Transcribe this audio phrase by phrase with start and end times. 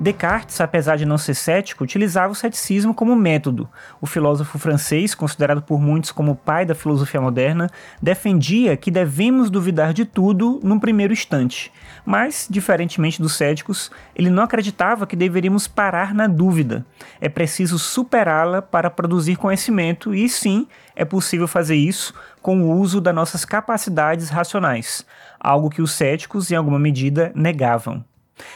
[0.00, 3.68] Descartes, apesar de não ser cético, utilizava o ceticismo como método.
[4.00, 7.68] O filósofo francês, considerado por muitos como o pai da filosofia moderna,
[8.00, 11.72] defendia que devemos duvidar de tudo num primeiro instante.
[12.06, 16.86] Mas, diferentemente dos céticos, ele não acreditava que deveríamos parar na dúvida.
[17.20, 23.00] É preciso superá-la para produzir conhecimento e, sim, é possível fazer isso com o uso
[23.00, 25.04] das nossas capacidades racionais,
[25.40, 28.04] algo que os céticos, em alguma medida, negavam.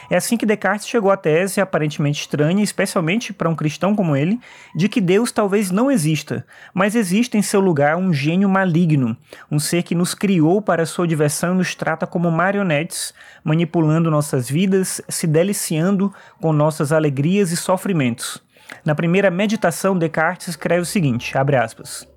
[0.09, 4.39] É assim que Descartes chegou à tese aparentemente estranha, especialmente para um cristão como ele,
[4.75, 9.17] de que Deus talvez não exista, mas existe em seu lugar um gênio maligno,
[9.51, 14.49] um ser que nos criou para sua diversão e nos trata como marionetes, manipulando nossas
[14.49, 18.41] vidas, se deliciando com nossas alegrias e sofrimentos.
[18.85, 22.07] Na primeira meditação, Descartes escreve o seguinte, abre aspas,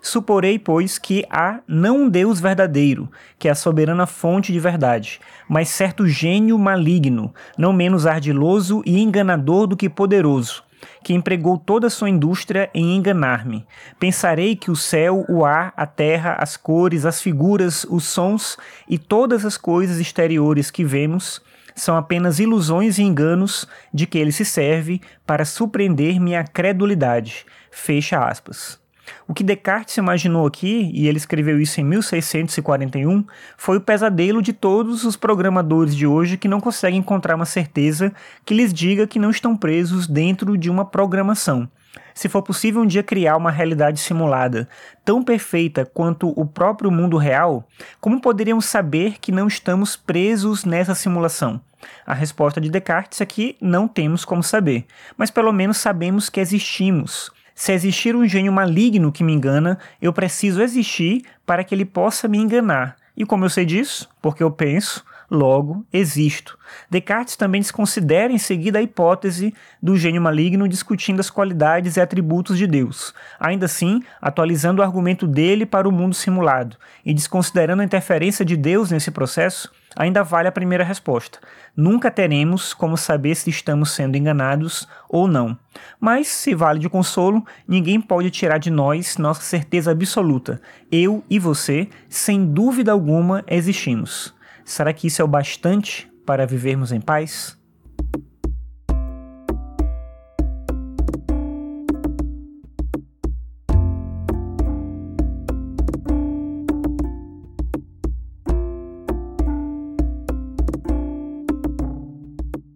[0.00, 5.20] Suporei, pois, que há não um Deus verdadeiro, que é a soberana fonte de verdade,
[5.48, 10.62] mas certo gênio maligno, não menos ardiloso e enganador do que poderoso,
[11.02, 13.66] que empregou toda a sua indústria em enganar-me.
[13.98, 18.56] Pensarei que o céu, o ar, a terra, as cores, as figuras, os sons
[18.88, 21.40] e todas as coisas exteriores que vemos
[21.76, 27.44] são apenas ilusões e enganos de que ele se serve para surpreender minha credulidade.
[27.70, 28.85] Fecha aspas.
[29.26, 33.24] O que Descartes imaginou aqui, e ele escreveu isso em 1641,
[33.56, 38.12] foi o pesadelo de todos os programadores de hoje que não conseguem encontrar uma certeza
[38.44, 41.68] que lhes diga que não estão presos dentro de uma programação.
[42.14, 44.68] Se for possível um dia criar uma realidade simulada
[45.04, 47.68] tão perfeita quanto o próprio mundo real,
[48.00, 51.60] como poderíamos saber que não estamos presos nessa simulação?
[52.06, 56.40] A resposta de Descartes é que não temos como saber, mas pelo menos sabemos que
[56.40, 57.30] existimos.
[57.58, 62.28] Se existir um gênio maligno que me engana, eu preciso existir para que ele possa
[62.28, 62.96] me enganar.
[63.16, 64.10] E como eu sei disso?
[64.20, 66.58] Porque eu penso, logo existo.
[66.90, 72.58] Descartes também desconsidera em seguida a hipótese do gênio maligno discutindo as qualidades e atributos
[72.58, 77.84] de Deus, ainda assim atualizando o argumento dele para o mundo simulado e desconsiderando a
[77.84, 81.38] interferência de Deus nesse processo, ainda vale a primeira resposta.
[81.74, 85.58] Nunca teremos como saber se estamos sendo enganados ou não.
[85.98, 90.60] Mas, se vale de consolo, ninguém pode tirar de nós nossa certeza absoluta.
[90.92, 94.35] Eu e você, sem dúvida alguma, existimos.
[94.66, 97.56] Será que isso é o bastante para vivermos em paz?